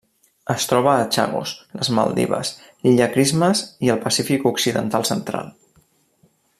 [0.51, 1.51] Es troba a Chagos,
[1.81, 2.53] les Maldives,
[2.87, 5.53] l'Illa Christmas i el Pacífic occidental central.